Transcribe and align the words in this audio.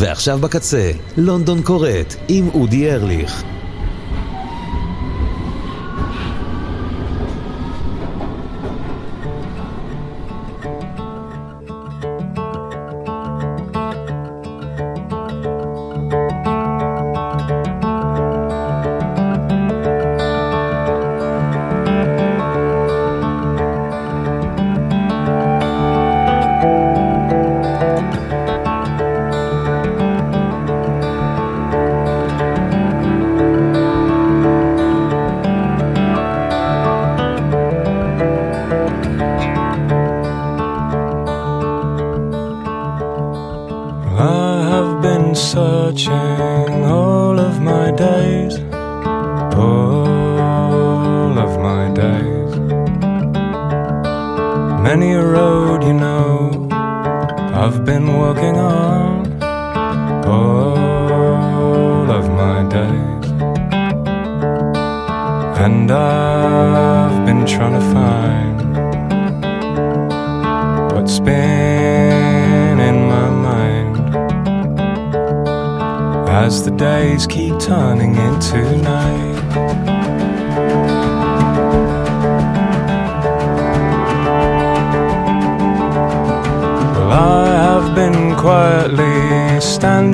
ועכשיו 0.00 0.38
בקצה, 0.38 0.90
לונדון 1.16 1.62
קורט 1.62 2.14
עם 2.28 2.48
אודי 2.48 2.92
ארליך. 2.92 3.59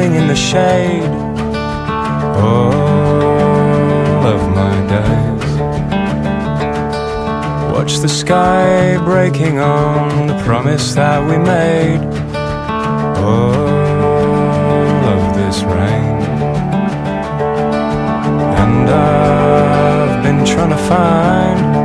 Standing 0.07 0.23
in 0.23 0.29
the 0.29 0.37
shade 0.37 1.11
all 2.39 2.73
of 4.25 4.41
my 4.55 4.75
days. 4.89 5.53
Watch 7.73 7.99
the 7.99 8.09
sky 8.09 8.99
breaking 9.05 9.59
on 9.59 10.27
the 10.29 10.39
promise 10.45 10.95
that 10.95 11.21
we 11.29 11.39
made. 11.39 12.01
All 13.19 13.55
of 15.15 15.37
this 15.37 15.63
rain. 15.63 16.23
And 18.63 18.89
I've 18.89 20.23
been 20.23 20.45
trying 20.45 20.71
to 20.71 20.83
find 20.89 21.76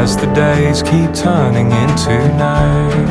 as 0.00 0.16
the 0.16 0.26
days 0.34 0.82
keep 0.82 1.10
turning 1.14 1.70
into 1.82 2.16
night. 2.36 3.08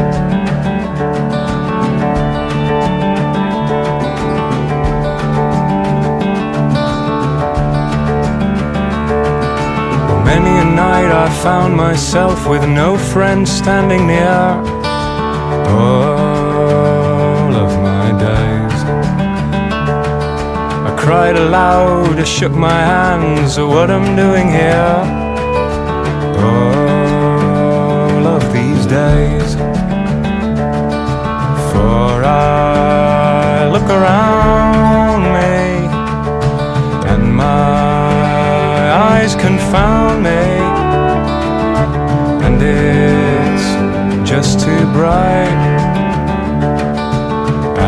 Many 10.26 10.54
a 10.60 10.68
night 10.86 11.12
I 11.24 11.28
found 11.42 11.76
myself 11.76 12.48
with 12.48 12.64
no 12.68 12.98
friend 12.98 13.48
standing 13.48 14.06
near. 14.08 14.44
All 15.80 17.52
of 17.66 17.72
my 17.90 18.08
days. 18.28 18.80
I 20.90 20.92
cried 21.00 21.38
aloud, 21.38 22.20
I 22.20 22.24
shook 22.24 22.52
my 22.52 22.80
hands 22.94 23.58
at 23.58 23.68
what 23.76 23.90
I'm 23.90 24.16
doing 24.16 24.50
here. 24.50 25.23
All 26.44 28.26
of 28.28 28.44
these 28.54 28.86
days. 28.86 29.56
For 31.72 32.24
I 32.24 33.70
look 33.72 33.90
around 33.90 35.22
me 35.38 35.64
and 37.12 37.24
my 37.36 38.92
eyes 39.10 39.34
confound 39.36 40.24
me, 40.24 40.44
and 42.46 42.62
it's 42.62 43.68
just 44.30 44.60
too 44.60 44.86
bright 44.94 45.62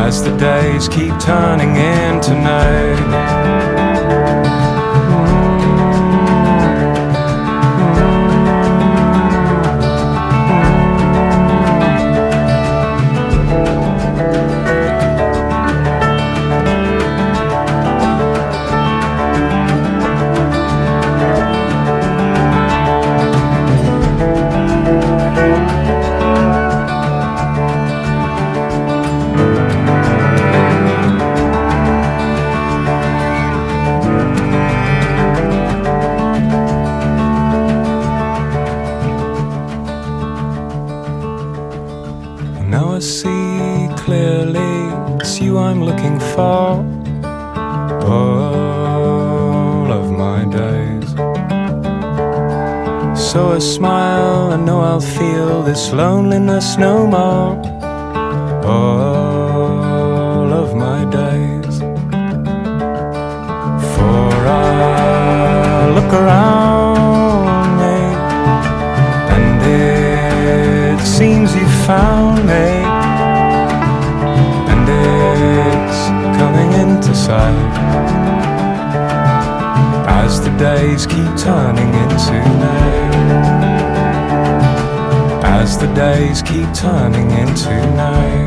as 0.05 0.23
the 0.23 0.35
days 0.37 0.87
keep 0.87 1.17
turning 1.19 1.75
into 1.75 2.33
night. 2.35 3.94
Loneliness 56.65 56.77
no 56.77 57.07
more. 57.07 57.55
All 58.65 60.53
of 60.53 60.75
my 60.75 61.05
days. 61.05 61.79
For 63.93 64.29
I 64.47 65.91
look 65.95 66.13
around 66.13 67.77
me 67.81 67.97
and 69.35 69.61
it 70.97 71.05
seems 71.05 71.55
you 71.55 71.67
found 71.85 72.37
me 72.45 72.67
and 74.71 74.89
it's 74.89 75.99
coming 76.39 76.71
into 76.83 77.13
sight 77.15 77.75
as 80.07 80.41
the 80.41 80.51
days 80.57 81.05
keep 81.05 81.37
turning 81.37 81.93
into 81.93 82.33
night 82.59 82.74
as 85.65 85.79
the 85.79 85.91
days 85.95 86.43
keep 86.43 86.71
turning 86.75 87.31
into 87.31 87.73
night 87.95 88.44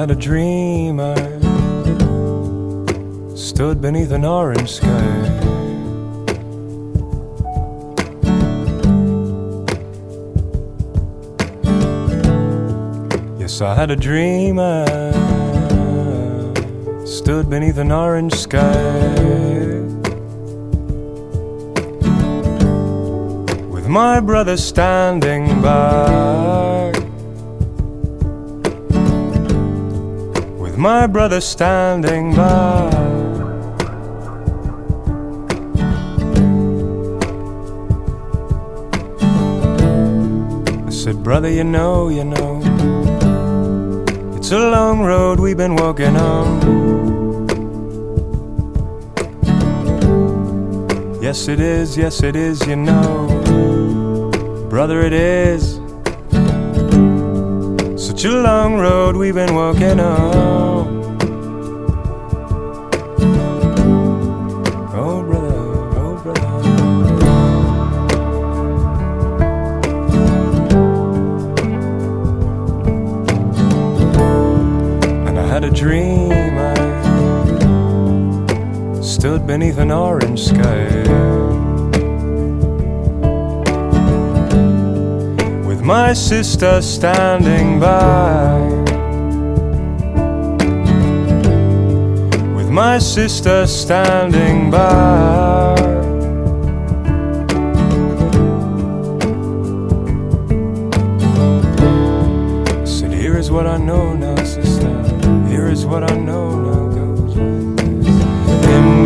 had 0.00 0.10
a 0.10 0.14
dream 0.14 0.98
I 0.98 1.14
stood 3.36 3.82
beneath 3.82 4.12
an 4.12 4.24
orange 4.24 4.70
sky. 4.70 4.88
Yes, 13.38 13.60
I 13.60 13.74
had 13.74 13.90
a 13.90 13.96
dream 13.96 14.58
I 14.58 14.86
stood 17.04 17.50
beneath 17.50 17.76
an 17.76 17.92
orange 17.92 18.32
sky. 18.32 19.12
With 23.68 23.86
my 23.86 24.18
brother 24.20 24.56
standing 24.56 25.60
by. 25.60 26.99
My 30.80 31.06
brother 31.06 31.42
standing 31.42 32.34
by. 32.34 32.88
I 40.86 40.90
said, 40.90 41.22
Brother, 41.22 41.50
you 41.50 41.64
know, 41.64 42.08
you 42.08 42.24
know, 42.24 42.62
it's 44.36 44.50
a 44.52 44.58
long 44.58 45.00
road 45.00 45.38
we've 45.38 45.58
been 45.58 45.76
walking 45.76 46.16
on. 46.16 46.48
Yes, 51.20 51.46
it 51.46 51.60
is, 51.60 51.98
yes, 51.98 52.22
it 52.22 52.34
is, 52.34 52.66
you 52.66 52.76
know, 52.76 53.28
brother, 54.70 55.02
it 55.02 55.12
is. 55.12 55.74
Such 58.02 58.24
a 58.24 58.30
long 58.30 58.78
road 58.78 59.14
we've 59.14 59.34
been 59.34 59.54
walking 59.54 60.00
on. 60.00 60.59
Stood 79.10 79.44
beneath 79.44 79.78
an 79.78 79.90
orange 79.90 80.40
sky 80.40 80.86
with 85.66 85.82
my 85.82 86.12
sister 86.12 86.80
standing 86.80 87.80
by. 87.80 88.60
With 92.54 92.70
my 92.70 92.98
sister 92.98 93.66
standing 93.66 94.70
by. 94.70 95.74
Said, 102.84 103.12
Here 103.12 103.36
is 103.36 103.50
what 103.50 103.66
I 103.66 103.76
know 103.76 104.14
now, 104.14 104.36
sister. 104.44 104.88
Here 105.48 105.68
is 105.68 105.84
what 105.84 106.08
I 106.08 106.16
know 106.16 106.59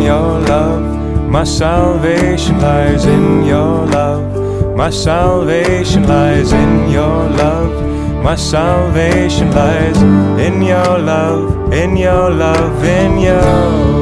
your 0.05 0.39
love, 0.41 1.29
my 1.29 1.43
salvation 1.43 2.61
lies 2.61 3.05
in 3.05 3.43
your 3.43 3.87
love. 3.87 4.77
My 4.77 4.89
salvation 4.89 6.07
lies 6.07 6.53
in 6.53 6.89
your 6.89 7.29
love. 7.41 7.73
My 8.23 8.35
salvation 8.35 9.51
lies 9.51 10.01
in 10.47 10.61
your 10.61 10.99
love, 10.99 11.73
in 11.73 11.97
your 11.97 12.29
love, 12.29 12.83
in 12.83 13.17
your 13.19 13.94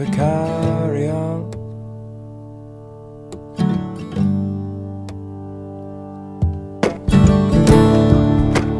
to 0.00 0.10
carry 0.12 1.10
on. 1.10 1.50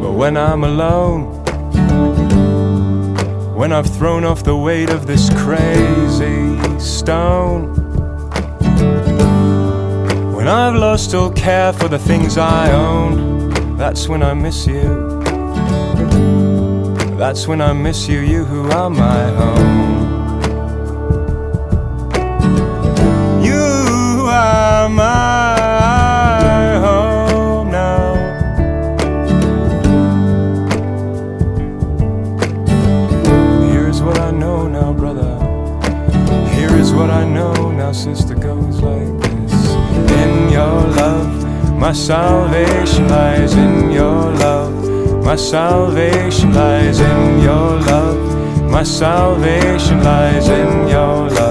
But 0.01 0.13
when 0.13 0.35
I'm 0.35 0.63
alone, 0.63 1.25
when 3.55 3.71
I've 3.71 3.85
thrown 3.85 4.23
off 4.23 4.43
the 4.43 4.57
weight 4.57 4.89
of 4.89 5.05
this 5.05 5.29
crazy 5.43 6.57
stone, 6.79 7.75
when 10.33 10.47
I've 10.47 10.75
lost 10.75 11.13
all 11.13 11.31
care 11.31 11.71
for 11.71 11.87
the 11.87 11.99
things 11.99 12.39
I 12.39 12.71
own, 12.71 13.77
that's 13.77 14.09
when 14.09 14.23
I 14.23 14.33
miss 14.33 14.65
you. 14.65 15.21
That's 17.15 17.47
when 17.47 17.61
I 17.61 17.73
miss 17.73 18.07
you, 18.07 18.21
you 18.21 18.43
who 18.43 18.71
are 18.71 18.89
my 18.89 19.29
home. 19.35 20.10
My 24.89 26.75
home 26.79 27.69
now. 27.71 28.15
Here 33.71 33.87
is 33.87 34.01
what 34.01 34.19
I 34.19 34.31
know 34.31 34.67
now, 34.67 34.93
brother. 34.93 35.37
Here 36.55 36.75
is 36.77 36.93
what 36.93 37.09
I 37.09 37.25
know 37.25 37.71
now, 37.71 37.91
sister 37.91 38.35
goes 38.35 38.81
like 38.81 39.07
this. 39.21 39.53
In 40.23 40.49
your 40.49 40.81
love, 40.99 41.77
my 41.77 41.93
salvation 41.93 43.07
lies 43.07 43.53
in 43.53 43.91
your 43.91 44.31
love. 44.45 45.23
My 45.23 45.35
salvation 45.35 46.53
lies 46.53 46.99
in 46.99 47.41
your 47.41 47.79
love. 47.81 48.69
My 48.71 48.83
salvation 48.83 50.03
lies 50.03 50.47
in 50.49 50.87
your 50.87 51.29
love. 51.29 51.50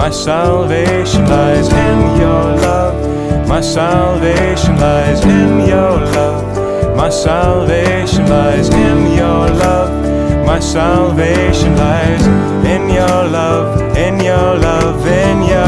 My 0.00 0.08
salvation 0.08 1.26
lies 1.26 1.68
in 1.68 2.16
your 2.18 2.56
love. 2.64 3.46
My 3.46 3.60
salvation 3.60 4.76
lies 4.76 5.22
in 5.22 5.68
your 5.68 6.00
love. 6.16 6.96
My 6.96 7.10
salvation 7.10 8.26
lies 8.26 8.70
in 8.70 9.12
your 9.14 9.50
love. 9.62 10.46
My 10.46 10.58
salvation 10.58 11.76
lies 11.76 12.26
in 12.64 12.88
your 12.88 13.28
love, 13.28 13.94
in 13.94 14.18
your 14.20 14.56
love, 14.56 15.06
in 15.06 15.42
your 15.42 15.66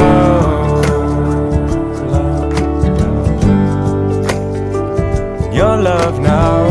love. 2.15 2.45
Your 5.55 5.77
love 5.77 6.21
now. 6.21 6.62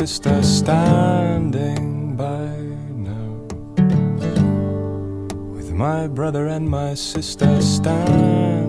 sister 0.00 0.42
standing 0.42 2.16
by 2.16 2.56
now. 2.96 3.46
With 5.52 5.72
my 5.72 6.06
brother 6.06 6.46
and 6.46 6.66
my 6.66 6.94
sister 6.94 7.60
standing. 7.60 8.59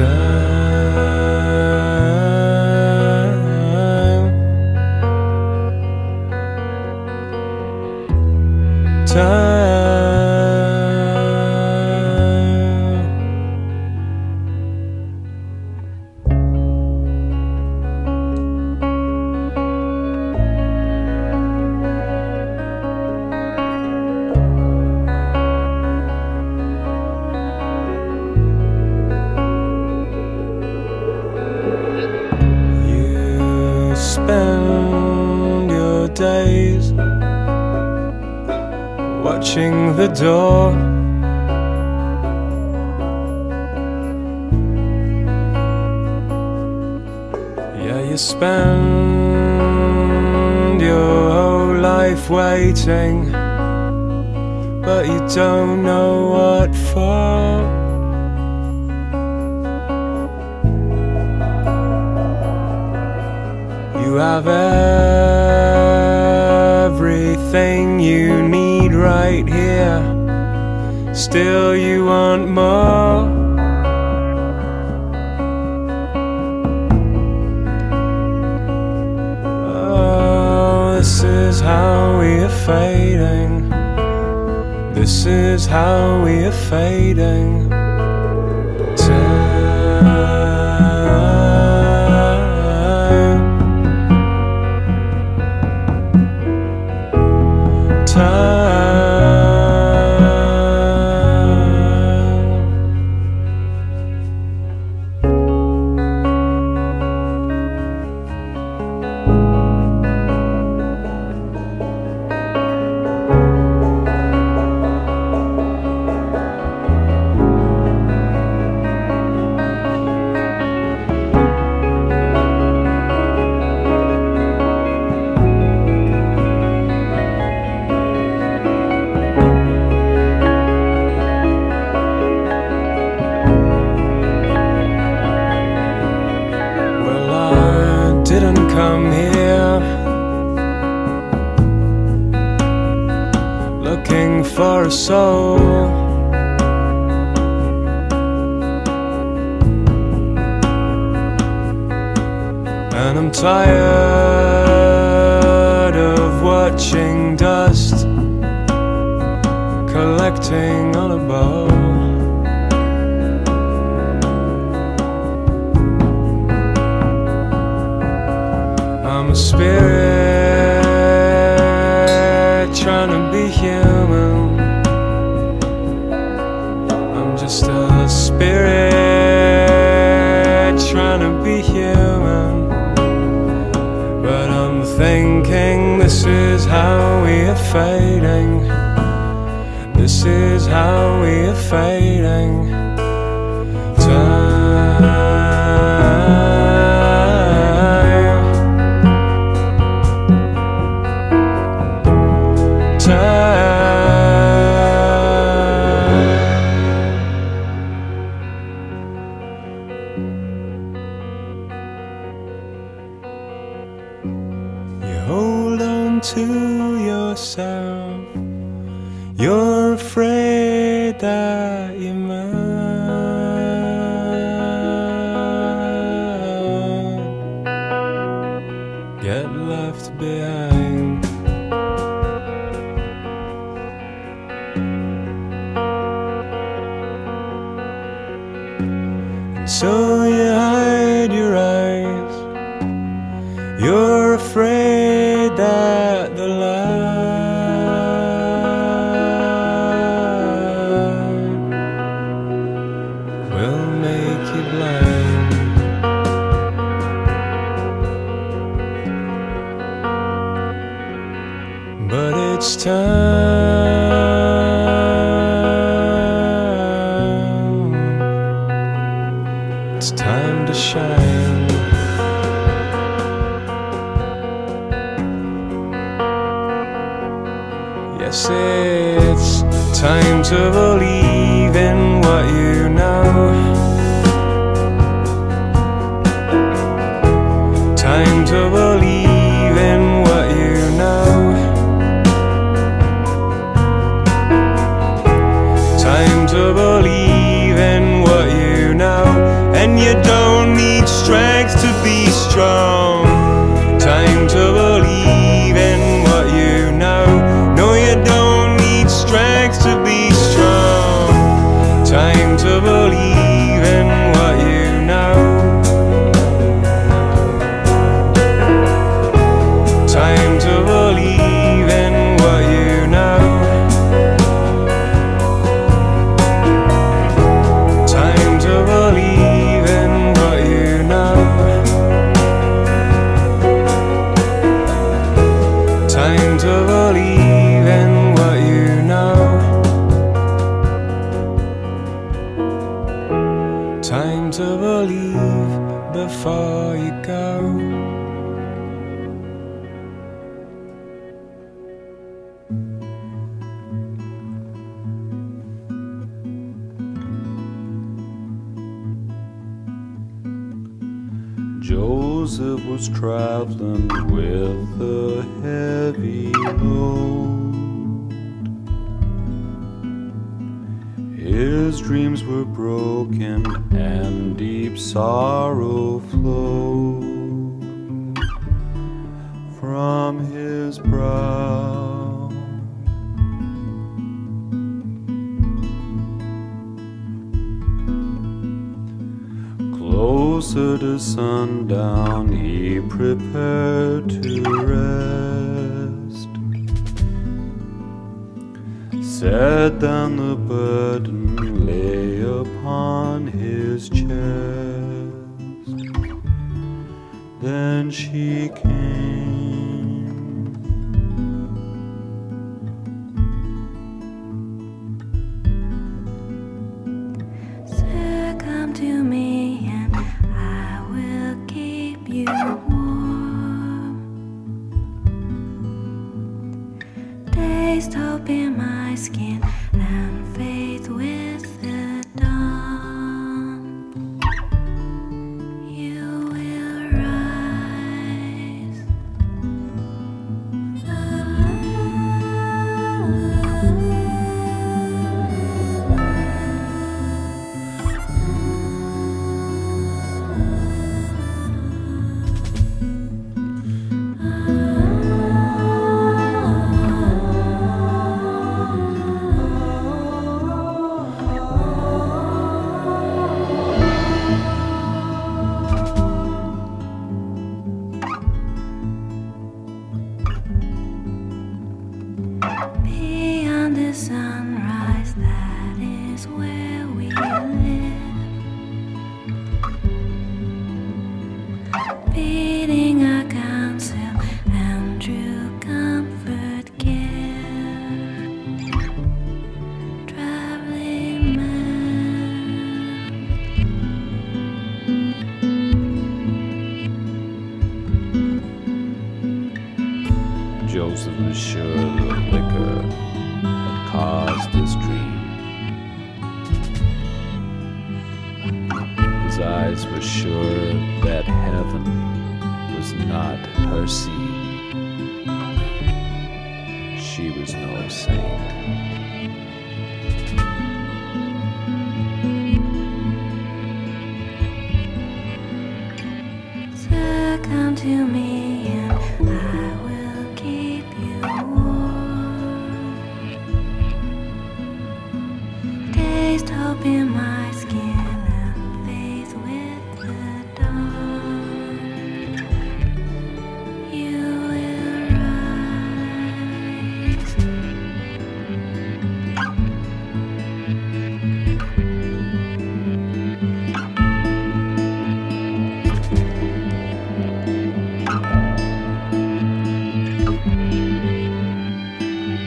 sun. 0.00 0.29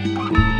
It's 0.05 0.52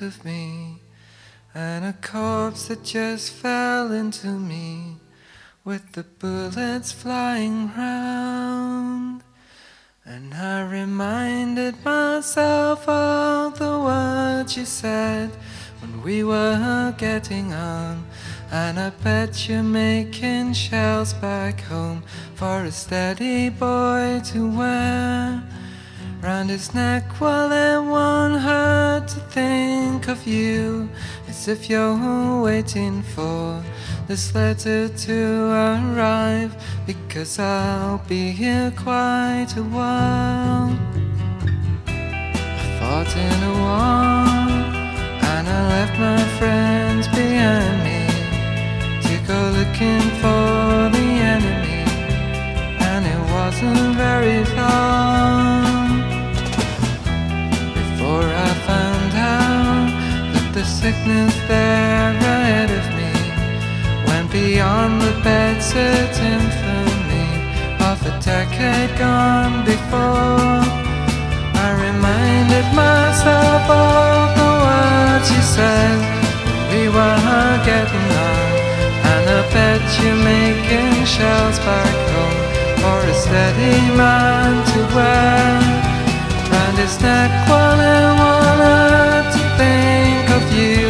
of 0.00 0.24
me, 0.24 0.80
and 1.54 1.84
a 1.84 1.92
corpse 1.92 2.68
that 2.68 2.84
just 2.84 3.32
fell 3.32 3.92
into 3.92 4.28
me 4.28 4.96
with 5.64 5.92
the 5.92 6.04
bullets 6.04 6.92
flying 6.92 7.70
round. 7.76 9.22
And 10.04 10.34
I 10.34 10.62
reminded 10.62 11.84
myself 11.84 12.88
of 12.88 13.58
the 13.58 13.78
words 13.78 14.56
you 14.56 14.64
said 14.64 15.30
when 15.80 16.02
we 16.02 16.24
were 16.24 16.94
getting 16.98 17.52
on. 17.52 18.04
And 18.50 18.80
I 18.80 18.90
bet 18.90 19.48
you're 19.48 19.62
making 19.62 20.54
shells 20.54 21.12
back 21.14 21.60
home 21.60 22.02
for 22.34 22.64
a 22.64 22.72
steady 22.72 23.48
boy 23.50 24.20
to 24.32 24.50
wear 24.50 25.42
round 26.22 26.50
his 26.50 26.74
neck 26.74 27.04
while 27.18 27.50
it 27.50 27.82
won't 27.82 28.42
hurt 28.42 29.08
to 29.08 29.20
think 29.30 30.06
of 30.08 30.26
you 30.26 30.88
as 31.28 31.48
if 31.48 31.70
you're 31.70 32.42
waiting 32.42 33.02
for 33.02 33.62
this 34.06 34.34
letter 34.34 34.88
to 34.88 35.50
arrive 35.50 36.54
because 36.86 37.38
I'll 37.38 38.02
be 38.06 38.32
here 38.32 38.70
quite 38.76 39.54
a 39.56 39.62
while. 39.62 40.76
I 41.86 42.76
fought 42.78 43.16
in 43.16 43.42
a 43.42 43.54
war 43.64 44.60
and 45.32 45.48
I 45.48 45.68
left 45.74 45.98
my 45.98 46.22
friends 46.38 47.08
behind 47.08 47.76
me 47.88 48.00
to 49.06 49.14
go 49.26 49.40
looking 49.58 50.02
for 50.20 50.90
the 50.96 51.06
enemy, 51.34 51.84
and 52.90 53.06
it 53.06 53.20
wasn't 53.32 53.96
very 53.96 54.44
long 54.56 55.79
before 58.10 58.32
I 58.50 58.52
found 58.66 59.12
out 59.14 59.86
that 60.34 60.50
the 60.52 60.64
sickness 60.64 61.34
there 61.46 62.10
ahead 62.10 62.70
of 62.80 62.86
me 62.98 63.12
went 64.08 64.28
beyond 64.32 65.00
the 65.00 65.14
bedsit 65.22 66.14
infamy 66.34 67.30
of 67.90 67.98
a 68.10 68.14
decade 68.18 68.92
gone 68.98 69.64
before. 69.64 70.58
I 71.66 71.68
reminded 71.86 72.66
myself 72.74 73.62
of 73.70 74.26
the 74.40 74.52
words 74.66 75.26
you 75.34 75.42
said. 75.56 75.98
When 76.46 76.62
we 76.74 76.82
were 76.96 77.54
getting 77.70 78.08
on, 78.26 78.50
and 79.12 79.24
I 79.38 79.42
bet 79.54 79.82
you're 80.02 80.22
making 80.34 81.06
shells 81.06 81.58
back 81.62 81.96
home 82.14 82.42
for 82.82 82.98
a 83.12 83.14
steady 83.22 83.78
man 83.94 84.50
to 84.72 84.80
wear 84.96 85.79
neck 86.98 87.30
while 87.48 87.78
I 87.78 88.02
wanted 88.20 89.24
to 89.36 89.42
think 89.60 90.26
of 90.38 90.44
you 90.58 90.86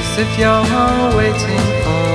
as 0.00 0.12
if 0.24 0.30
you're 0.38 1.16
waiting 1.16 1.66
for 1.84 2.10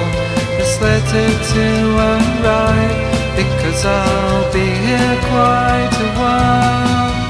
this 0.58 0.80
letter 0.82 1.30
to 1.54 1.66
arrive 2.12 2.96
because 3.36 3.84
I'll 3.86 4.54
be 4.54 4.68
here 4.86 5.18
quite 5.32 5.96
a 6.08 6.10
while. 6.20 7.25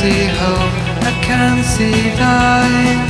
See 0.00 0.24
hope. 0.40 0.76
I 1.04 1.12
can 1.20 1.60
see 1.62 2.00
light. 2.16 3.00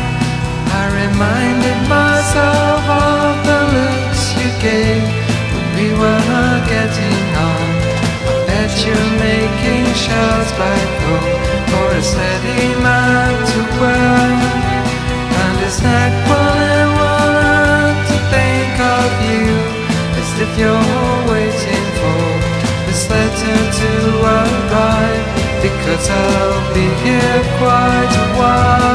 I 0.81 0.85
reminded 1.03 1.81
myself 1.87 2.83
of 3.07 3.31
the 3.47 3.61
looks 3.79 4.23
you 4.35 4.51
gave 4.59 5.07
when 5.55 5.67
we 5.79 5.87
were 6.03 6.59
getting 6.67 7.27
on. 7.51 7.67
I 8.27 8.35
bet 8.47 8.73
you're 8.83 9.11
making 9.23 9.87
shells 10.05 10.51
back 10.59 10.91
home 11.07 11.31
for 11.71 11.87
a 11.95 12.03
steady 12.03 12.67
man 12.83 13.39
to 13.53 13.61
wear. 13.79 14.35
And 15.43 15.57
his 15.63 15.79
neck 15.87 16.13
while 16.27 16.59
I 16.59 16.83
wanted 16.99 17.99
to 18.11 18.19
think 18.35 18.75
of 18.99 19.11
you 19.31 19.47
as 20.19 20.31
if 20.43 20.53
you're 20.59 21.15
waiting 21.31 21.87
for 22.03 22.25
this 22.87 23.03
letter 23.15 23.59
to 23.79 23.91
arrive 24.35 25.41
because 25.63 26.09
here 26.09 26.60
quite 27.61 28.17
a 28.17 28.39
while. 28.39 28.90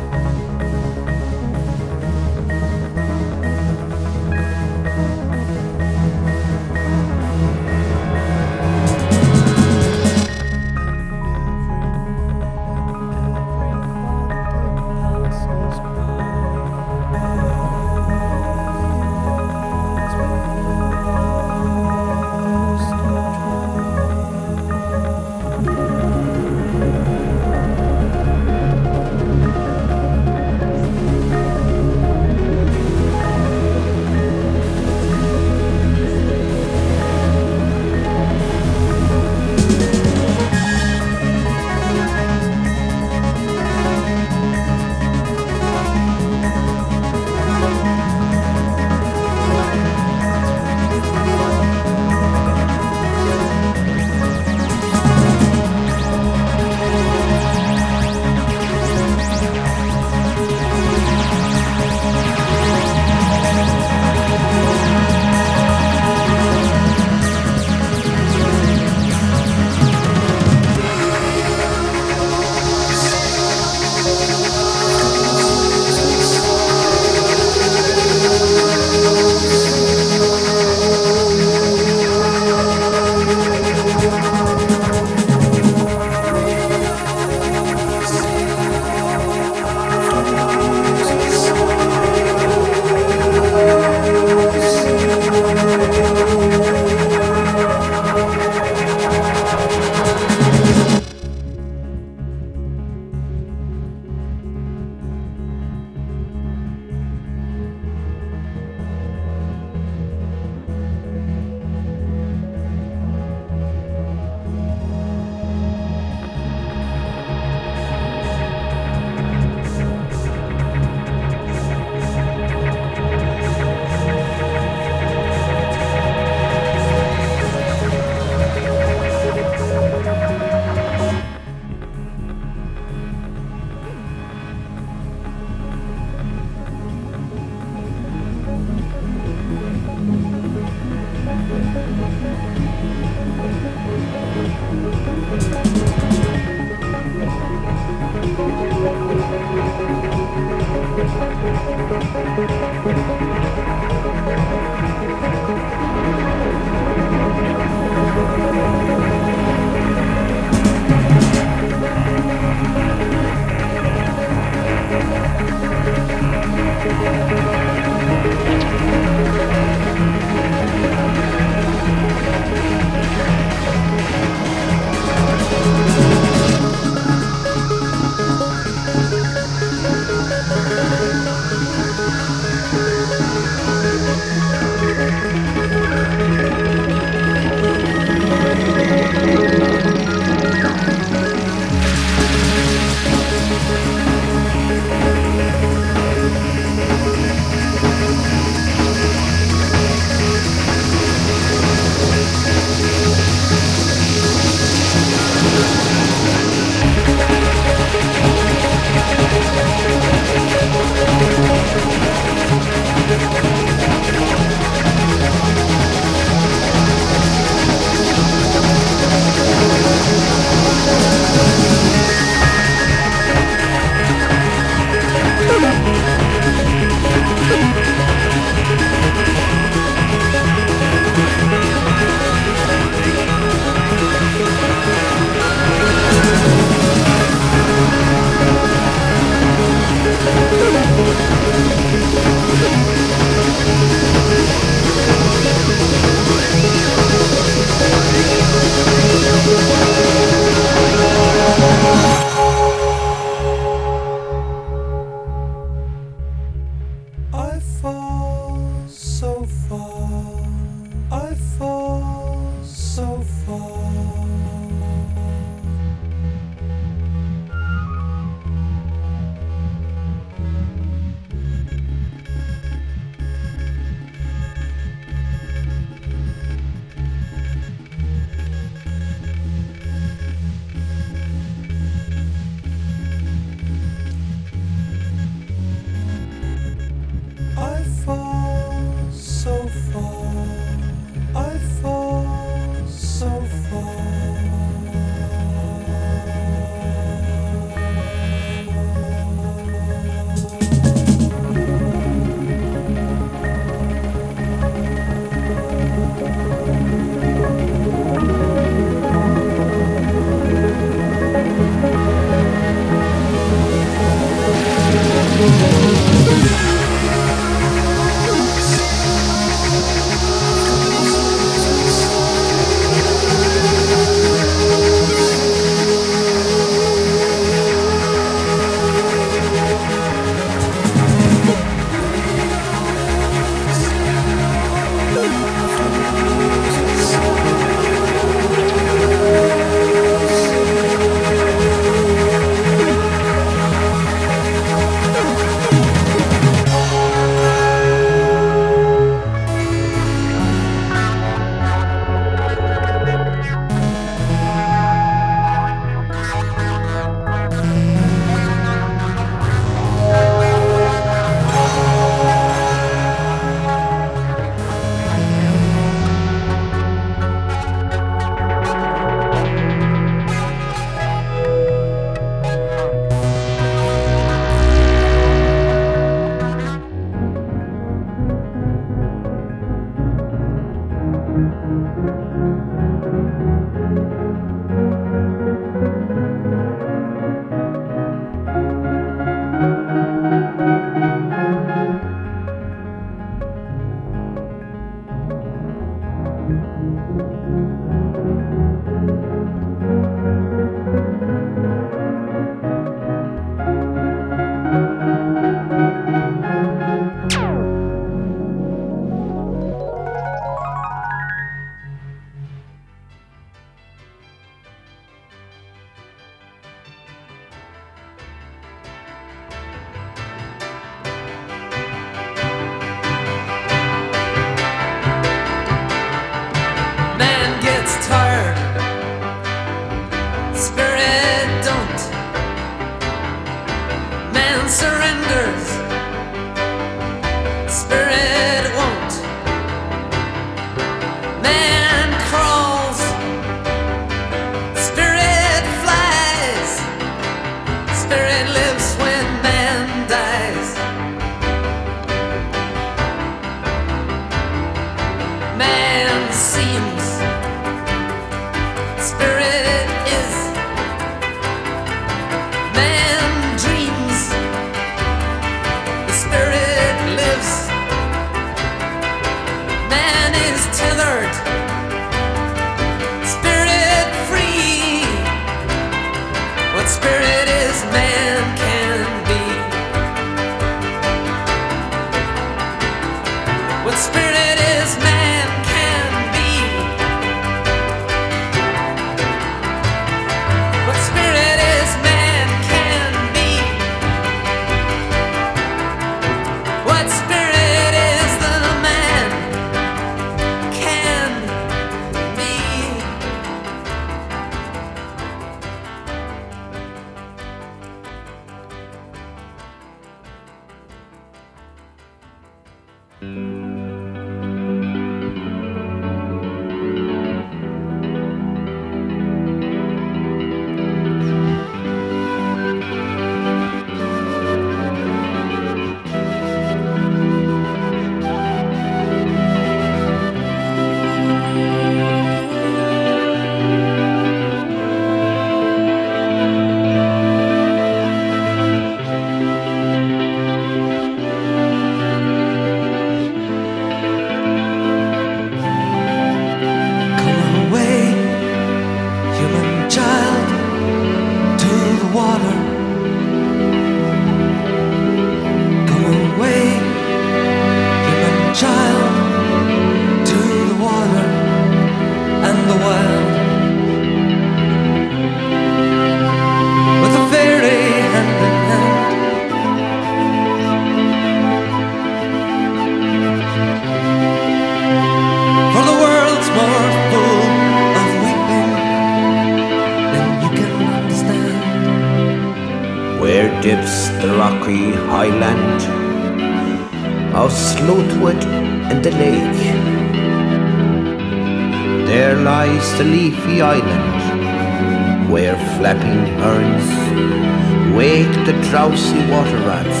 leafy 593.42 593.60
island 593.60 595.30
where 595.30 595.56
flapping 595.76 596.26
herons 596.40 597.96
wake 597.96 598.46
the 598.46 598.52
drowsy 598.70 599.18
water 599.30 599.58
rats. 599.66 600.00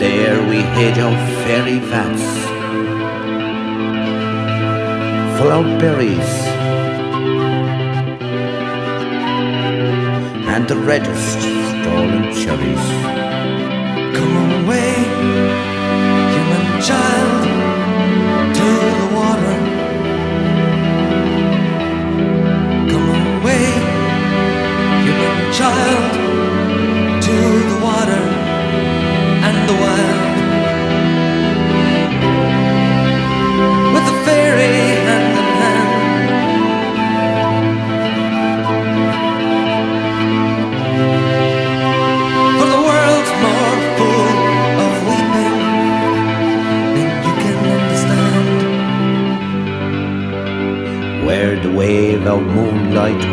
There 0.00 0.40
we 0.48 0.56
hid 0.76 0.98
our 0.98 1.16
fairy 1.44 1.78
vats 1.78 2.22
full 5.38 5.52
of 5.52 5.80
berries 5.80 6.30
and 10.48 10.68
the 10.68 10.76
reddest 10.76 11.40
stolen 11.40 12.32
cherries. 12.34 13.27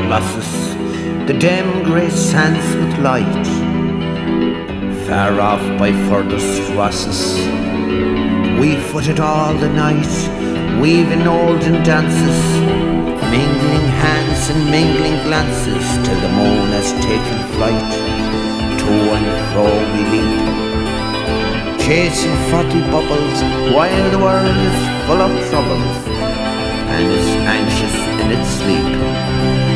The 0.10 1.36
dim 1.39 1.84
grey 1.84 2.10
sands 2.10 2.76
with 2.76 2.99
light. 2.99 3.47
Far 5.08 5.39
off 5.41 5.62
by 5.80 5.91
furthest 6.08 6.62
rosses, 6.74 7.39
we 8.60 8.76
footed 8.91 9.20
all 9.20 9.53
the 9.56 9.70
night, 9.70 10.14
weaving 10.80 11.26
olden 11.28 11.82
dances, 11.84 12.39
mingling 13.34 13.88
hands 14.03 14.49
and 14.51 14.70
mingling 14.70 15.18
glances 15.24 15.86
till 16.06 16.20
the 16.22 16.30
moon 16.30 16.70
has 16.78 16.91
taken 17.03 17.38
flight. 17.56 17.91
To 18.82 18.91
and 19.18 19.30
fro 19.49 19.66
we 19.93 20.01
leap, 20.14 21.80
chasing 21.80 22.36
frothy 22.49 22.82
bubbles 22.91 23.38
while 23.74 24.12
the 24.12 24.20
world 24.20 24.58
is 24.70 24.78
full 25.08 25.22
of 25.22 25.32
troubles 25.49 25.97
and 26.93 27.08
is 27.12 27.28
anxious 27.58 27.95
in 28.22 28.32
its 28.38 28.49
sleep. 28.49 29.74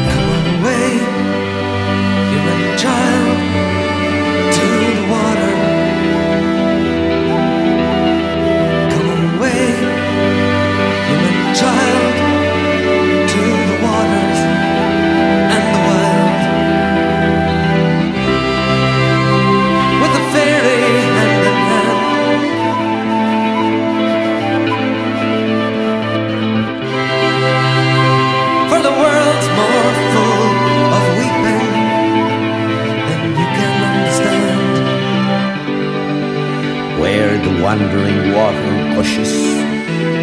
Wandering 37.70 38.34
water 38.34 38.72
gushes 38.95 39.34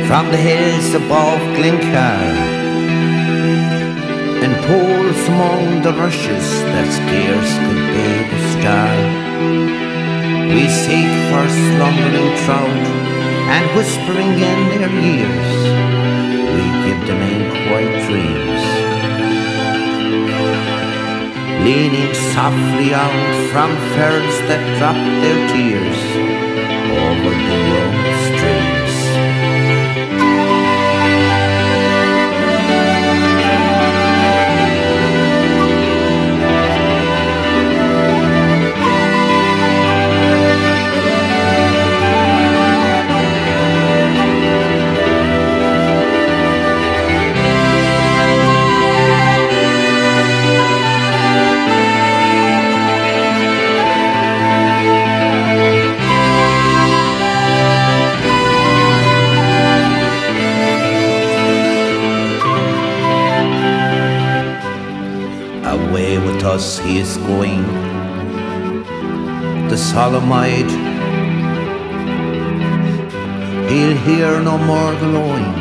from 0.09 0.25
the 0.33 0.41
hills 0.49 0.89
above 0.95 1.41
Glencar 1.57 2.27
and 4.45 4.53
pools 4.67 5.21
among 5.29 5.83
the 5.87 5.93
rushes 6.03 6.47
that 6.73 6.89
scarce 6.99 7.53
could 7.65 7.83
bathe 7.95 8.37
a 8.39 8.43
star. 8.55 8.95
We 10.55 10.65
seek 10.83 11.13
for 11.31 11.47
slumbering 11.63 12.31
trout 12.43 12.85
and 13.55 13.65
whispering 13.77 14.33
in 14.51 14.61
their 14.73 14.95
ears, 15.15 15.53
we 16.55 16.65
give 16.85 17.01
them 17.07 17.43
quiet 17.67 17.95
dreams. 18.09 18.63
Leaning 21.65 22.13
softly 22.35 22.91
out 22.93 23.29
from 23.53 23.71
ferns 23.95 24.37
that 24.49 24.63
drop 24.79 24.99
their 25.23 25.41
tears 25.55 26.36
Away 30.19 30.37
with 30.37 30.46
he 66.57 66.99
is 66.99 67.19
going, 67.19 67.63
the 69.69 69.77
solemn. 69.77 70.33
He'll 73.69 73.97
hear 74.09 74.41
no 74.41 74.57
more 74.57 74.93
the 74.95 75.07
lowing 75.07 75.53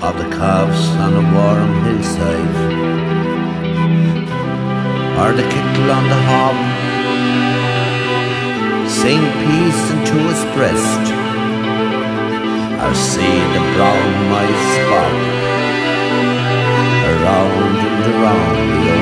of 0.00 0.16
the 0.16 0.28
calves 0.36 0.88
on 1.04 1.12
a 1.12 1.24
warm 1.34 1.72
hillside, 1.84 2.56
or 5.20 5.30
the 5.34 5.46
kettle 5.52 5.90
on 5.90 6.04
the 6.08 6.20
hob. 6.28 6.56
Sing 8.88 9.22
peace 9.44 9.84
into 9.94 10.18
his 10.30 10.42
breast, 10.56 11.04
or 12.82 12.94
see 12.94 13.36
the 13.54 13.62
brown 13.74 14.12
mice 14.32 14.72
bob 14.88 15.32
around 17.12 17.76
and 17.86 18.04
around 18.14 18.56
the 18.56 18.92
oatmeal 18.92 19.01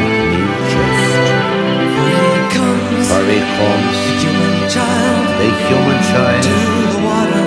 he 3.28 3.40
comes, 3.58 3.96
the 4.06 4.12
human 4.22 4.68
child 4.68 5.26
the 5.40 5.50
human 5.66 6.00
to 6.46 6.56
the 6.92 7.00
water. 7.08 7.46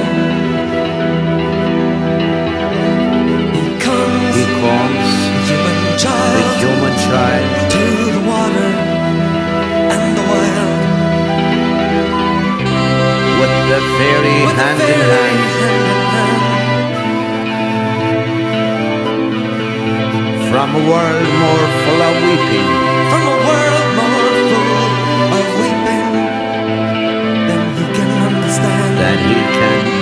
He 3.57 3.65
comes. 3.85 4.33
He 4.37 4.45
comes, 4.61 5.09
the 5.33 5.41
human 5.49 5.77
the 5.83 5.97
child 6.03 6.45
human 6.61 6.95
child, 7.05 7.71
to 7.73 7.85
the 8.15 8.23
water 8.31 8.69
and 9.95 10.03
the 10.17 10.23
wild. 10.31 10.81
with 13.39 13.55
the 13.71 13.79
fairy 13.97 14.37
With 14.45 14.57
the 14.57 14.61
hand 14.61 14.81
in 14.81 14.87
fairy 14.87 15.11
hand, 15.11 15.41
hand 15.61 15.85
in 15.93 16.01
hand. 16.13 16.43
from 20.49 20.69
a 20.75 20.83
world 20.91 21.29
more 21.43 21.67
full 21.83 22.01
of 22.09 22.15
weeping, 22.25 22.69
From 23.11 23.23
a 23.27 23.37
world 23.47 23.82
understand. 29.25 29.92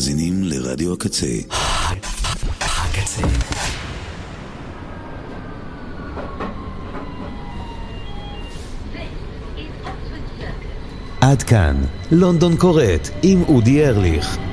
מאזינים 0.00 0.42
לרדיו 0.42 0.92
הקצה. 0.92 1.26
הקצה. 2.60 3.22
עד 11.20 11.42
כאן, 11.42 11.76
לונדון 12.12 12.56
קורט 12.56 13.10
עם 13.22 13.42
אודי 13.42 13.86
ארליך. 13.86 14.49